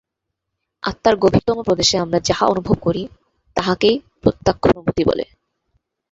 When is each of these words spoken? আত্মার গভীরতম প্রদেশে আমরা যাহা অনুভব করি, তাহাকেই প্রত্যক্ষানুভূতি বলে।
আত্মার 0.83 1.15
গভীরতম 1.15 1.57
প্রদেশে 1.61 1.95
আমরা 1.97 2.19
যাহা 2.19 2.45
অনুভব 2.45 2.77
করি, 2.81 3.03
তাহাকেই 3.55 3.95
প্রত্যক্ষানুভূতি 4.23 5.03
বলে। 5.05 5.25